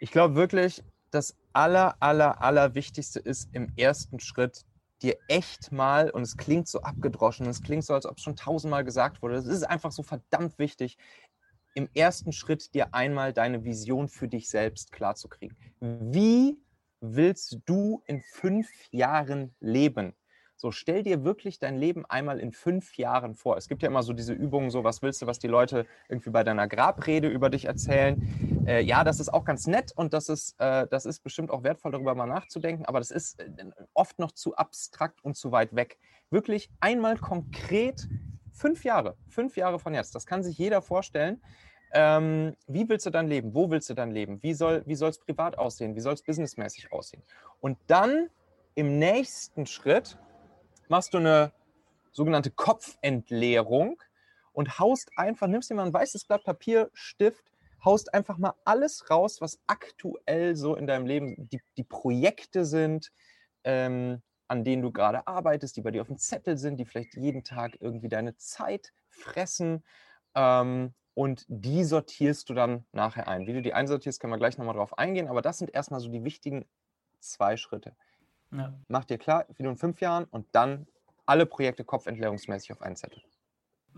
ich 0.00 0.10
glaube 0.10 0.34
wirklich, 0.34 0.84
das 1.10 1.34
aller, 1.54 1.96
aller, 2.00 2.42
aller 2.42 2.74
Wichtigste 2.74 3.20
ist 3.20 3.48
im 3.54 3.72
ersten 3.78 4.20
Schritt 4.20 4.66
dir 5.02 5.16
echt 5.28 5.72
mal, 5.72 6.10
und 6.10 6.22
es 6.22 6.36
klingt 6.36 6.68
so 6.68 6.80
abgedroschen, 6.80 7.46
es 7.46 7.62
klingt 7.62 7.84
so, 7.84 7.94
als 7.94 8.06
ob 8.06 8.16
es 8.16 8.22
schon 8.22 8.36
tausendmal 8.36 8.84
gesagt 8.84 9.22
wurde, 9.22 9.36
es 9.36 9.46
ist 9.46 9.64
einfach 9.64 9.92
so 9.92 10.02
verdammt 10.02 10.58
wichtig, 10.58 10.96
im 11.74 11.88
ersten 11.94 12.32
Schritt 12.32 12.74
dir 12.74 12.94
einmal 12.94 13.32
deine 13.32 13.64
Vision 13.64 14.08
für 14.08 14.28
dich 14.28 14.48
selbst 14.48 14.92
klarzukriegen. 14.92 15.56
Wie 15.80 16.58
willst 17.00 17.58
du 17.66 18.02
in 18.06 18.22
fünf 18.22 18.68
Jahren 18.90 19.54
leben? 19.60 20.14
So, 20.58 20.70
stell 20.70 21.02
dir 21.02 21.22
wirklich 21.22 21.58
dein 21.58 21.76
Leben 21.76 22.06
einmal 22.06 22.40
in 22.40 22.50
fünf 22.50 22.96
Jahren 22.96 23.34
vor. 23.34 23.58
Es 23.58 23.68
gibt 23.68 23.82
ja 23.82 23.90
immer 23.90 24.02
so 24.02 24.14
diese 24.14 24.32
Übungen, 24.32 24.70
so 24.70 24.84
was 24.84 25.02
willst 25.02 25.20
du, 25.20 25.26
was 25.26 25.38
die 25.38 25.48
Leute 25.48 25.84
irgendwie 26.08 26.30
bei 26.30 26.44
deiner 26.44 26.66
Grabrede 26.66 27.28
über 27.28 27.50
dich 27.50 27.66
erzählen. 27.66 28.55
Äh, 28.66 28.80
ja, 28.80 29.04
das 29.04 29.20
ist 29.20 29.32
auch 29.32 29.44
ganz 29.44 29.66
nett 29.66 29.92
und 29.94 30.12
das 30.12 30.28
ist, 30.28 30.54
äh, 30.58 30.86
das 30.88 31.06
ist 31.06 31.20
bestimmt 31.20 31.50
auch 31.50 31.62
wertvoll, 31.62 31.92
darüber 31.92 32.14
mal 32.14 32.26
nachzudenken, 32.26 32.84
aber 32.84 32.98
das 32.98 33.10
ist 33.10 33.40
äh, 33.40 33.46
oft 33.94 34.18
noch 34.18 34.32
zu 34.32 34.56
abstrakt 34.56 35.24
und 35.24 35.36
zu 35.36 35.52
weit 35.52 35.74
weg. 35.74 35.98
Wirklich 36.30 36.70
einmal 36.80 37.16
konkret 37.16 38.08
fünf 38.52 38.84
Jahre, 38.84 39.16
fünf 39.28 39.56
Jahre 39.56 39.78
von 39.78 39.94
jetzt, 39.94 40.14
das 40.14 40.26
kann 40.26 40.42
sich 40.42 40.58
jeder 40.58 40.82
vorstellen. 40.82 41.42
Ähm, 41.92 42.56
wie 42.66 42.88
willst 42.88 43.06
du 43.06 43.10
dann 43.10 43.28
leben? 43.28 43.54
Wo 43.54 43.70
willst 43.70 43.88
du 43.88 43.94
dann 43.94 44.10
leben? 44.10 44.42
Wie 44.42 44.54
soll 44.54 44.82
es 44.86 45.18
privat 45.18 45.56
aussehen? 45.56 45.94
Wie 45.94 46.00
soll 46.00 46.14
es 46.14 46.22
businessmäßig 46.22 46.92
aussehen? 46.92 47.22
Und 47.60 47.78
dann 47.86 48.28
im 48.74 48.98
nächsten 48.98 49.66
Schritt 49.66 50.18
machst 50.88 51.14
du 51.14 51.18
eine 51.18 51.52
sogenannte 52.12 52.50
Kopfentleerung 52.50 54.02
und 54.52 54.78
haust 54.78 55.10
einfach, 55.16 55.46
nimmst 55.46 55.70
dir 55.70 55.74
mal 55.74 55.86
ein 55.86 55.92
weißes 55.92 56.24
Blatt 56.24 56.44
Papier, 56.44 56.90
Stift, 56.92 57.44
haust 57.86 58.12
einfach 58.12 58.36
mal 58.36 58.54
alles 58.64 59.08
raus, 59.10 59.40
was 59.40 59.58
aktuell 59.66 60.56
so 60.56 60.74
in 60.74 60.86
deinem 60.86 61.06
Leben 61.06 61.48
die, 61.48 61.62
die 61.78 61.84
Projekte 61.84 62.66
sind, 62.66 63.12
ähm, 63.64 64.22
an 64.48 64.64
denen 64.64 64.82
du 64.82 64.92
gerade 64.92 65.26
arbeitest, 65.26 65.76
die 65.76 65.80
bei 65.80 65.92
dir 65.92 66.02
auf 66.02 66.08
dem 66.08 66.18
Zettel 66.18 66.58
sind, 66.58 66.76
die 66.76 66.84
vielleicht 66.84 67.16
jeden 67.16 67.44
Tag 67.44 67.78
irgendwie 67.80 68.08
deine 68.08 68.36
Zeit 68.36 68.92
fressen. 69.08 69.84
Ähm, 70.34 70.94
und 71.14 71.46
die 71.48 71.84
sortierst 71.84 72.50
du 72.50 72.54
dann 72.54 72.84
nachher 72.92 73.26
ein. 73.26 73.46
Wie 73.46 73.54
du 73.54 73.62
die 73.62 73.72
einsortierst, 73.72 74.20
können 74.20 74.34
wir 74.34 74.38
gleich 74.38 74.58
nochmal 74.58 74.74
drauf 74.74 74.98
eingehen, 74.98 75.28
aber 75.28 75.40
das 75.40 75.56
sind 75.56 75.72
erstmal 75.72 76.00
so 76.00 76.10
die 76.10 76.24
wichtigen 76.24 76.66
zwei 77.20 77.56
Schritte. 77.56 77.96
Ja. 78.52 78.74
Mach 78.88 79.04
dir 79.04 79.16
klar, 79.16 79.46
wie 79.56 79.62
du 79.62 79.70
in 79.70 79.76
fünf 79.76 80.00
Jahren 80.00 80.24
und 80.24 80.46
dann 80.52 80.86
alle 81.24 81.46
Projekte 81.46 81.84
kopfentleerungsmäßig 81.84 82.72
auf 82.72 82.82
einen 82.82 82.96
Zettel. 82.96 83.22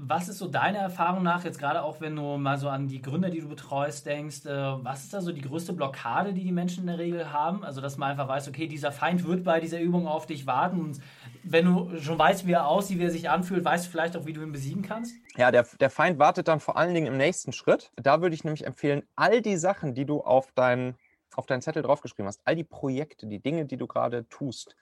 Was 0.01 0.29
ist 0.29 0.39
so 0.39 0.47
deine 0.47 0.79
Erfahrung 0.79 1.25
nach, 1.25 1.43
jetzt 1.45 1.59
gerade 1.59 1.83
auch 1.83 2.01
wenn 2.01 2.15
du 2.15 2.37
mal 2.37 2.57
so 2.57 2.69
an 2.69 2.87
die 2.87 3.03
Gründer, 3.03 3.31
die 3.31 3.41
du 3.41 3.49
betreust, 3.49 4.07
denkst, 4.07 4.47
äh, 4.47 4.85
was 4.85 5.03
ist 5.03 5.13
da 5.13 5.21
so 5.21 5.33
die 5.33 5.41
größte 5.41 5.73
Blockade, 5.73 6.33
die 6.33 6.45
die 6.45 6.53
Menschen 6.53 6.83
in 6.83 6.87
der 6.87 6.99
Regel 6.99 7.33
haben? 7.33 7.65
Also, 7.65 7.81
dass 7.81 7.97
man 7.97 8.13
einfach 8.13 8.29
weiß, 8.29 8.47
okay, 8.47 8.69
dieser 8.69 8.93
Feind 8.93 9.27
wird 9.27 9.43
bei 9.43 9.59
dieser 9.59 9.81
Übung 9.81 10.07
auf 10.07 10.27
dich 10.27 10.47
warten 10.47 10.81
und 10.81 11.01
wenn 11.43 11.65
du 11.65 11.99
schon 12.01 12.17
weißt, 12.17 12.47
wie 12.47 12.53
er 12.53 12.69
aussieht, 12.69 13.01
wie 13.01 13.05
er 13.05 13.11
sich 13.11 13.29
anfühlt, 13.29 13.65
weißt 13.65 13.87
du 13.87 13.91
vielleicht 13.91 14.17
auch, 14.17 14.25
wie 14.25 14.33
du 14.33 14.41
ihn 14.41 14.53
besiegen 14.53 14.83
kannst? 14.83 15.17
Ja, 15.37 15.51
der, 15.51 15.67
der 15.81 15.91
Feind 15.91 16.21
wartet 16.21 16.47
dann 16.47 16.61
vor 16.61 16.77
allen 16.77 16.95
Dingen 16.95 17.09
im 17.09 17.17
nächsten 17.17 17.53
Schritt. 17.53 17.91
Da 17.97 18.23
würde 18.23 18.35
ich 18.35 18.45
nämlich 18.45 18.67
empfehlen, 18.67 19.03
all 19.17 19.43
die 19.43 19.57
Sachen, 19.57 19.95
die 19.95 20.05
du 20.05 20.21
auf, 20.21 20.53
dein, 20.55 20.95
auf 21.35 21.47
deinen 21.47 21.63
Zettel 21.63 21.83
draufgeschrieben 21.83 22.29
hast, 22.29 22.41
all 22.45 22.55
die 22.55 22.65
Projekte, 22.65 23.27
die 23.27 23.41
Dinge, 23.41 23.67
die 23.67 23.77
du 23.77 23.89
gerade 23.89 24.29
tust, 24.29 24.77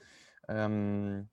ähm, 0.48 1.30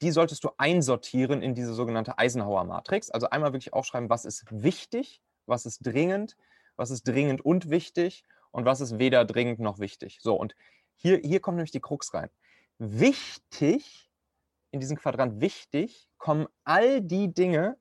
die 0.00 0.10
solltest 0.10 0.44
du 0.44 0.50
einsortieren 0.58 1.42
in 1.42 1.54
diese 1.54 1.74
sogenannte 1.74 2.18
Eisenhower-Matrix. 2.18 3.10
Also 3.10 3.30
einmal 3.30 3.52
wirklich 3.52 3.72
aufschreiben, 3.72 4.10
was 4.10 4.24
ist 4.24 4.44
wichtig, 4.50 5.22
was 5.46 5.66
ist 5.66 5.80
dringend, 5.80 6.36
was 6.76 6.90
ist 6.90 7.06
dringend 7.06 7.44
und 7.44 7.70
wichtig 7.70 8.24
und 8.50 8.64
was 8.64 8.80
ist 8.80 8.98
weder 8.98 9.24
dringend 9.24 9.60
noch 9.60 9.78
wichtig. 9.78 10.18
So, 10.20 10.34
und 10.34 10.54
hier, 10.96 11.18
hier 11.18 11.40
kommt 11.40 11.56
nämlich 11.56 11.72
die 11.72 11.80
Krux 11.80 12.14
rein. 12.14 12.30
Wichtig, 12.78 14.10
in 14.70 14.80
diesem 14.80 14.96
Quadrant 14.96 15.40
wichtig, 15.40 16.08
kommen 16.18 16.46
all 16.64 17.00
die 17.00 17.32
Dinge, 17.32 17.76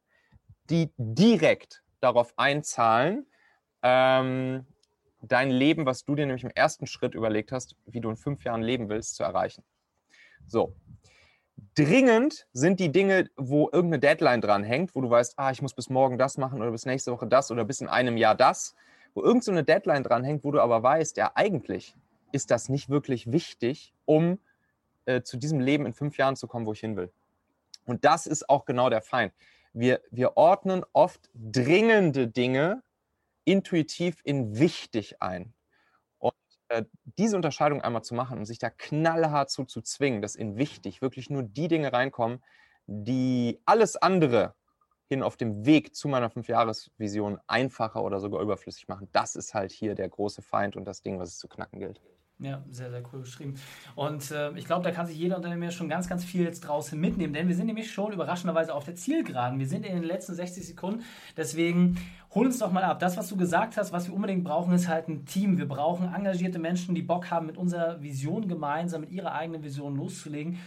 die 0.69 0.91
direkt 0.97 1.83
darauf 1.99 2.33
einzahlen, 2.37 3.25
ähm, 3.83 4.65
dein 5.21 5.51
Leben, 5.51 5.85
was 5.85 6.03
du 6.03 6.15
dir 6.15 6.25
nämlich 6.25 6.43
im 6.43 6.51
ersten 6.51 6.87
Schritt 6.87 7.13
überlegt 7.13 7.51
hast, 7.51 7.75
wie 7.85 8.01
du 8.01 8.09
in 8.09 8.17
fünf 8.17 8.43
Jahren 8.43 8.63
leben 8.63 8.89
willst, 8.89 9.15
zu 9.15 9.23
erreichen. 9.23 9.63
So, 10.47 10.75
Dringend 11.75 12.47
sind 12.53 12.79
die 12.79 12.91
Dinge, 12.91 13.29
wo 13.37 13.69
irgendeine 13.71 13.99
Deadline 13.99 14.41
dran 14.41 14.63
hängt, 14.63 14.95
wo 14.95 15.01
du 15.01 15.09
weißt, 15.09 15.35
ah, 15.37 15.51
ich 15.51 15.61
muss 15.61 15.73
bis 15.73 15.89
morgen 15.89 16.17
das 16.17 16.37
machen 16.37 16.61
oder 16.61 16.71
bis 16.71 16.85
nächste 16.85 17.11
Woche 17.11 17.27
das 17.27 17.51
oder 17.51 17.63
bis 17.63 17.81
in 17.81 17.87
einem 17.87 18.17
Jahr 18.17 18.35
das, 18.35 18.75
wo 19.13 19.21
irgendeine 19.21 19.59
so 19.59 19.65
Deadline 19.65 20.03
dran 20.03 20.23
hängt, 20.23 20.43
wo 20.43 20.51
du 20.51 20.59
aber 20.59 20.83
weißt, 20.83 21.17
ja, 21.17 21.31
eigentlich 21.35 21.95
ist 22.31 22.51
das 22.51 22.69
nicht 22.69 22.89
wirklich 22.89 23.31
wichtig, 23.31 23.93
um 24.05 24.39
äh, 25.05 25.21
zu 25.21 25.37
diesem 25.37 25.59
Leben 25.59 25.85
in 25.85 25.93
fünf 25.93 26.17
Jahren 26.17 26.35
zu 26.35 26.47
kommen, 26.47 26.65
wo 26.65 26.73
ich 26.73 26.79
hin 26.79 26.95
will. 26.95 27.11
Und 27.85 28.05
das 28.05 28.27
ist 28.27 28.49
auch 28.49 28.65
genau 28.65 28.89
der 28.89 29.01
Feind. 29.01 29.33
Wir, 29.73 30.01
wir 30.11 30.37
ordnen 30.37 30.83
oft 30.93 31.29
dringende 31.33 32.27
Dinge 32.27 32.83
intuitiv 33.45 34.21
in 34.23 34.57
wichtig 34.57 35.21
ein. 35.21 35.53
Äh, 36.71 36.85
diese 37.03 37.35
Unterscheidung 37.35 37.81
einmal 37.81 38.01
zu 38.03 38.15
machen 38.15 38.37
und 38.37 38.45
sich 38.45 38.57
da 38.57 38.69
knallhart 38.69 39.49
zu, 39.49 39.65
zu 39.65 39.81
zwingen, 39.81 40.21
dass 40.21 40.35
in 40.35 40.55
wichtig 40.57 41.01
wirklich 41.01 41.29
nur 41.29 41.43
die 41.43 41.67
Dinge 41.67 41.91
reinkommen, 41.91 42.41
die 42.87 43.61
alles 43.65 43.97
andere 43.97 44.55
hin 45.09 45.21
auf 45.21 45.35
dem 45.35 45.65
Weg 45.65 45.93
zu 45.95 46.07
meiner 46.07 46.29
Fünfjahresvision 46.29 47.39
einfacher 47.47 48.03
oder 48.03 48.21
sogar 48.21 48.41
überflüssig 48.41 48.87
machen. 48.87 49.09
Das 49.11 49.35
ist 49.35 49.53
halt 49.53 49.73
hier 49.73 49.95
der 49.95 50.07
große 50.07 50.41
Feind 50.41 50.77
und 50.77 50.85
das 50.85 51.01
Ding, 51.01 51.19
was 51.19 51.29
es 51.31 51.39
zu 51.39 51.49
knacken 51.49 51.79
gilt. 51.79 52.01
Ja, 52.41 52.63
sehr, 52.71 52.89
sehr 52.89 53.03
cool 53.13 53.19
beschrieben. 53.19 53.53
Und 53.93 54.31
äh, 54.31 54.51
ich 54.57 54.65
glaube, 54.65 54.83
da 54.83 54.89
kann 54.89 55.05
sich 55.05 55.15
jeder 55.15 55.37
Unternehmer 55.37 55.69
schon 55.69 55.87
ganz, 55.87 56.09
ganz 56.09 56.25
viel 56.25 56.43
jetzt 56.43 56.61
draußen 56.61 56.99
mitnehmen, 56.99 57.33
denn 57.33 57.47
wir 57.47 57.55
sind 57.55 57.67
nämlich 57.67 57.91
schon 57.91 58.13
überraschenderweise 58.13 58.73
auf 58.73 58.83
der 58.83 58.95
Zielgeraden. 58.95 59.59
Wir 59.59 59.67
sind 59.67 59.85
in 59.85 59.93
den 59.93 60.03
letzten 60.03 60.33
60 60.33 60.65
Sekunden. 60.65 61.03
Deswegen 61.37 61.99
hol 62.33 62.47
uns 62.47 62.57
doch 62.57 62.71
mal 62.71 62.83
ab. 62.83 62.97
Das, 62.97 63.15
was 63.15 63.29
du 63.29 63.37
gesagt 63.37 63.77
hast, 63.77 63.93
was 63.93 64.07
wir 64.07 64.15
unbedingt 64.15 64.43
brauchen, 64.43 64.73
ist 64.73 64.87
halt 64.87 65.07
ein 65.07 65.27
Team. 65.27 65.59
Wir 65.59 65.67
brauchen 65.67 66.11
engagierte 66.11 66.57
Menschen, 66.57 66.95
die 66.95 67.03
Bock 67.03 67.29
haben, 67.29 67.45
mit 67.45 67.57
unserer 67.57 68.01
Vision 68.01 68.47
gemeinsam, 68.47 69.01
mit 69.01 69.11
ihrer 69.11 69.33
eigenen 69.33 69.61
Vision 69.61 69.95
loszulegen. 69.95 70.57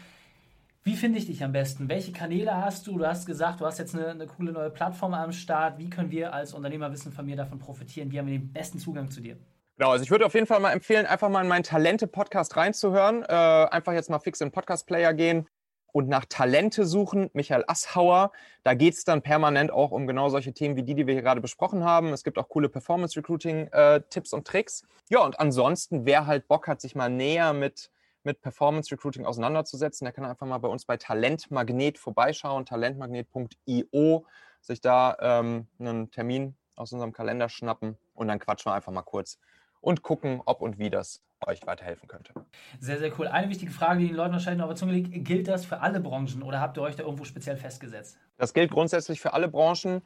Wie 0.85 0.95
finde 0.95 1.19
ich 1.19 1.27
dich 1.27 1.43
am 1.43 1.51
besten? 1.51 1.89
Welche 1.89 2.13
Kanäle 2.13 2.55
hast 2.55 2.87
du? 2.87 2.99
Du 2.99 3.07
hast 3.07 3.27
gesagt, 3.27 3.61
du 3.61 3.67
hast 3.67 3.81
jetzt 3.81 3.97
eine, 3.97 4.09
eine 4.09 4.27
coole 4.27 4.53
neue 4.53 4.71
Plattform 4.71 5.13
am 5.15 5.33
Start. 5.33 5.79
Wie 5.79 5.91
können 5.91 6.13
wir 6.13 6.33
als 6.33 6.55
Unternehmerwissen 6.55 7.11
von 7.11 7.27
mir 7.27 7.35
davon 7.35 7.59
profitieren? 7.59 8.13
Wie 8.13 8.19
haben 8.21 8.29
wir 8.29 8.39
den 8.39 8.53
besten 8.53 8.79
Zugang 8.79 9.11
zu 9.11 9.21
dir? 9.21 9.37
Genau, 9.77 9.91
also 9.91 10.05
ich 10.05 10.11
würde 10.11 10.25
auf 10.25 10.35
jeden 10.35 10.47
Fall 10.47 10.61
mal 10.61 10.71
empfehlen, 10.71 11.05
einfach 11.05 11.29
mal 11.29 11.43
in 11.43 11.49
meinen 11.49 11.65
Talente-Podcast 11.65 12.57
reinzuhören. 12.57 13.25
Äh, 13.25 13.27
einfach 13.27 13.93
jetzt 13.93 14.09
mal 14.09 14.21
fix 14.21 14.41
in 14.41 14.49
den 14.49 14.53
Podcast-Player 14.53 15.13
gehen 15.15 15.49
und 15.95 16.09
nach 16.09 16.25
Talente 16.27 16.87
suchen. 16.87 17.29
Michael 17.35 17.65
Asshauer. 17.67 18.31
Da 18.63 18.75
geht 18.75 18.95
es 18.95 19.05
dann 19.05 19.23
permanent 19.23 19.73
auch 19.73 19.91
um 19.91 20.07
genau 20.07 20.29
solche 20.29 20.53
Themen 20.53 20.77
wie 20.77 20.85
die, 20.85 20.95
die 20.95 21.09
wir 21.09 21.15
hier 21.15 21.23
gerade 21.23 21.41
besprochen 21.41 21.85
haben. 21.85 22.13
Es 22.13 22.23
gibt 22.23 22.39
auch 22.39 22.49
coole 22.49 22.69
Performance-Recruiting-Tipps 22.69 24.33
äh, 24.33 24.37
und 24.37 24.47
Tricks. 24.47 24.85
Ja, 25.09 25.21
und 25.21 25.41
ansonsten, 25.41 26.07
wer 26.07 26.27
halt 26.27 26.47
Bock 26.47 26.69
hat, 26.69 26.81
sich 26.81 26.95
mal 26.95 27.11
näher 27.11 27.53
mit, 27.53 27.91
mit 28.23 28.43
Performance-Recruiting 28.43 29.25
auseinanderzusetzen, 29.25 30.05
der 30.05 30.13
kann 30.13 30.25
einfach 30.25 30.47
mal 30.47 30.59
bei 30.59 30.69
uns 30.69 30.85
bei 30.85 30.97
Talentmagnet 30.97 31.99
vorbeischauen, 31.99 32.65
talentmagnet.io, 32.65 34.27
sich 34.61 34.81
da 34.81 35.17
ähm, 35.21 35.67
einen 35.81 36.13
Termin 36.13 36.57
aus 36.77 36.93
unserem 36.93 37.13
Kalender 37.13 37.49
schnappen 37.49 37.97
und 38.15 38.29
dann 38.29 38.39
quatschen 38.39 38.71
wir 38.71 38.75
einfach 38.75 38.93
mal 38.93 39.03
kurz 39.03 39.39
und 39.85 40.03
gucken, 40.03 40.41
ob 40.45 40.63
und 40.63 40.79
wie 40.79 40.91
das 40.91 41.23
euch 41.47 41.67
weiterhelfen 41.67 42.09
könnte. 42.09 42.33
Sehr, 42.81 42.99
sehr 42.99 43.13
cool. 43.19 43.29
Eine 43.29 43.51
wichtige 43.51 43.71
Frage, 43.71 44.01
die 44.01 44.07
den 44.07 44.17
Leuten 44.17 44.33
wahrscheinlich 44.33 44.59
noch 44.59 44.67
auf 44.67 44.71
der 44.71 44.77
Zunge 44.77 44.93
liegt, 44.93 45.25
gilt 45.25 45.47
das 45.47 45.65
für 45.65 45.81
alle 45.81 46.01
Branchen 46.01 46.43
oder 46.43 46.61
habt 46.61 46.79
ihr 46.79 46.83
euch 46.83 46.97
da 46.97 47.03
irgendwo 47.03 47.25
speziell 47.25 47.57
festgesetzt? 47.57 48.19
Das 48.39 48.55
gilt 48.55 48.71
grundsätzlich 48.71 49.21
für 49.21 49.35
alle 49.35 49.49
Branchen. 49.49 50.03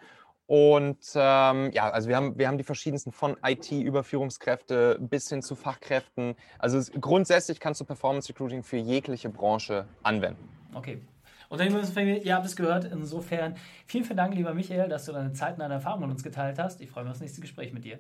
Und 0.47 0.99
ähm, 1.15 1.71
ja, 1.73 1.91
also 1.91 2.09
wir 2.09 2.17
haben, 2.17 2.39
wir 2.39 2.49
haben 2.49 2.57
die 2.57 2.65
verschiedensten 2.65 3.13
von 3.13 3.37
IT 3.45 3.71
über 3.71 4.03
Führungskräfte 4.03 4.99
bis 4.99 5.29
hin 5.29 5.43
zu 5.43 5.55
Fachkräften. 5.55 6.35
Also 6.59 6.79
es, 6.79 6.91
grundsätzlich 6.91 7.61
kannst 7.61 7.81
du 7.81 7.85
Performance 7.85 8.31
Recruiting 8.31 8.63
für 8.63 8.79
jegliche 8.79 9.29
Branche 9.29 9.87
anwenden. 10.03 10.49
Okay, 10.73 11.03
Unternehmensfamilie, 11.51 12.23
ihr 12.23 12.35
habt 12.35 12.47
es 12.47 12.57
gehört. 12.57 12.87
Insofern 12.87 13.57
vielen, 13.87 14.05
vielen 14.05 14.17
Dank, 14.17 14.35
lieber 14.35 14.55
Michael, 14.55 14.89
dass 14.89 15.05
du 15.05 15.13
deine 15.13 15.35
Zeit 15.35 15.55
und 15.55 15.61
deine 15.61 15.75
Erfahrungen 15.75 16.09
mit 16.09 16.13
uns 16.13 16.25
geteilt 16.25 16.59
hast. 16.59 16.81
Ich 16.81 16.91
freue 16.91 17.05
mich 17.05 17.11
auf 17.11 17.17
das 17.17 17.23
nächste 17.23 17.43
Gespräch 17.43 17.73
mit 17.75 17.85
dir. 17.85 17.99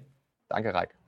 Danke, 0.49 0.73
Raik. 0.73 1.08